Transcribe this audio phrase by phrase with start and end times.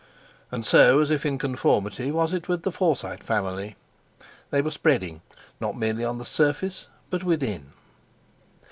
[0.51, 3.75] And so, as if in conformity, was it with the Forsyte family.
[4.49, 5.21] They were spreading
[5.59, 7.67] not merely on the surface, but within.